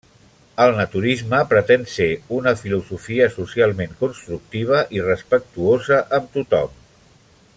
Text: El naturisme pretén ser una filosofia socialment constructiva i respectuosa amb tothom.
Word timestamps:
El 0.63 0.71
naturisme 0.77 1.41
pretén 1.51 1.83
ser 1.95 2.07
una 2.37 2.53
filosofia 2.63 3.29
socialment 3.35 3.95
constructiva 4.01 4.83
i 5.01 5.05
respectuosa 5.11 6.03
amb 6.21 6.37
tothom. 6.39 6.77